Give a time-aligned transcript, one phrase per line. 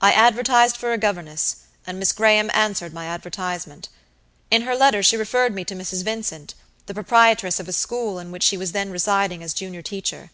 [0.00, 1.56] I advertised for a governess,
[1.86, 3.90] and Miss Graham answered my advertisement.
[4.50, 6.02] In her letter she referred me to Mrs.
[6.04, 6.54] Vincent,
[6.86, 10.30] the proprietress of a school in which she was then residing as junior teacher.